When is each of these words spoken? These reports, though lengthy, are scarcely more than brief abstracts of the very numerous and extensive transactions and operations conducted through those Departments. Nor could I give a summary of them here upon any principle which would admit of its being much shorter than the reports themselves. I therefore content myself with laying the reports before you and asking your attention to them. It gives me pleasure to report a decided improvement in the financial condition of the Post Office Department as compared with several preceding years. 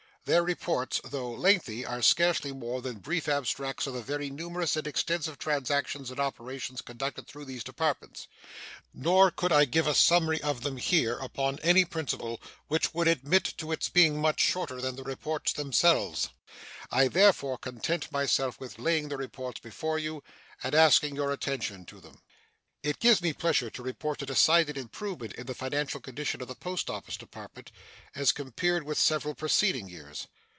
These 0.23 0.39
reports, 0.41 1.01
though 1.03 1.31
lengthy, 1.31 1.83
are 1.83 2.03
scarcely 2.03 2.53
more 2.53 2.79
than 2.83 2.99
brief 2.99 3.27
abstracts 3.27 3.87
of 3.87 3.95
the 3.95 4.03
very 4.03 4.29
numerous 4.29 4.75
and 4.75 4.85
extensive 4.85 5.39
transactions 5.39 6.11
and 6.11 6.19
operations 6.19 6.81
conducted 6.81 7.25
through 7.25 7.45
those 7.45 7.63
Departments. 7.63 8.27
Nor 8.93 9.31
could 9.31 9.51
I 9.51 9.65
give 9.65 9.87
a 9.87 9.95
summary 9.95 10.39
of 10.43 10.61
them 10.61 10.77
here 10.77 11.17
upon 11.17 11.57
any 11.63 11.85
principle 11.85 12.39
which 12.67 12.93
would 12.93 13.07
admit 13.07 13.59
of 13.63 13.71
its 13.71 13.89
being 13.89 14.21
much 14.21 14.39
shorter 14.41 14.79
than 14.79 14.95
the 14.95 15.03
reports 15.03 15.53
themselves. 15.53 16.29
I 16.91 17.07
therefore 17.07 17.57
content 17.57 18.11
myself 18.11 18.59
with 18.59 18.77
laying 18.77 19.09
the 19.09 19.17
reports 19.17 19.59
before 19.59 19.97
you 19.97 20.23
and 20.61 20.75
asking 20.75 21.15
your 21.15 21.31
attention 21.31 21.83
to 21.87 21.99
them. 21.99 22.21
It 22.83 22.97
gives 22.99 23.21
me 23.21 23.31
pleasure 23.31 23.69
to 23.69 23.83
report 23.83 24.23
a 24.23 24.25
decided 24.25 24.75
improvement 24.75 25.33
in 25.33 25.45
the 25.45 25.53
financial 25.53 25.99
condition 25.99 26.41
of 26.41 26.47
the 26.47 26.55
Post 26.55 26.89
Office 26.89 27.15
Department 27.15 27.71
as 28.15 28.31
compared 28.31 28.81
with 28.81 28.97
several 28.97 29.35
preceding 29.35 29.87
years. 29.87 30.27